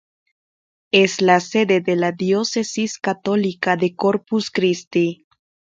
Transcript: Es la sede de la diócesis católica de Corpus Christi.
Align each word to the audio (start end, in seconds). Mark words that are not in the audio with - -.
Es 0.91 1.21
la 1.21 1.39
sede 1.39 1.79
de 1.79 1.95
la 1.95 2.11
diócesis 2.11 2.97
católica 2.97 3.77
de 3.77 3.95
Corpus 3.95 4.49
Christi. 4.49 5.27